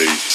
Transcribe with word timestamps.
days. 0.00 0.29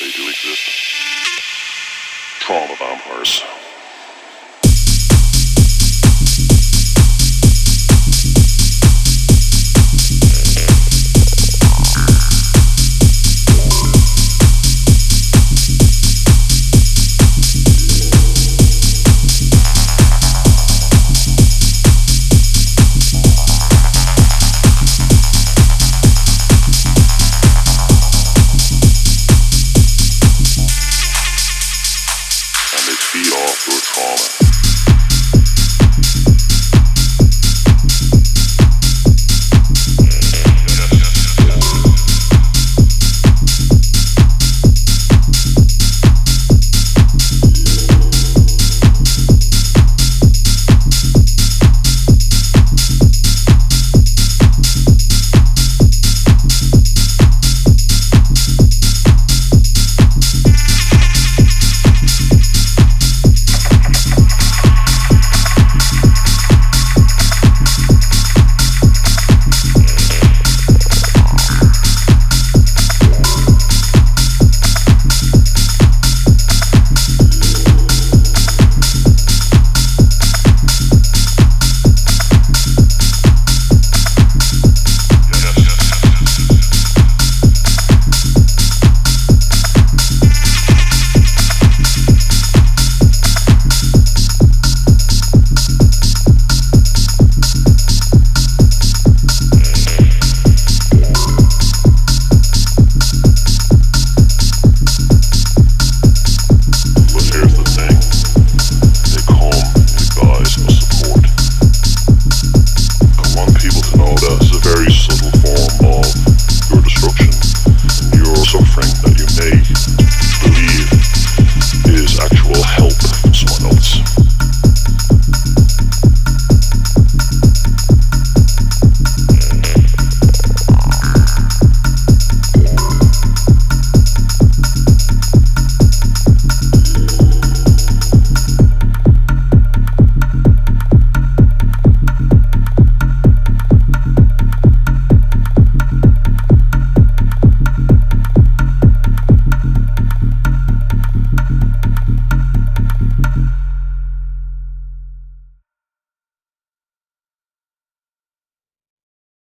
They 0.00 0.10
do 0.12 0.28
exist. 0.28 0.62
Trauma 2.40 2.76
vampires. 2.78 3.42